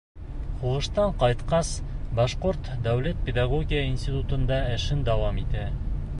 [0.61, 1.69] Һуғыштан ҡайтҡас,
[2.21, 5.71] Башҡорт дәүләт педагогия институтында эшен дауам итә.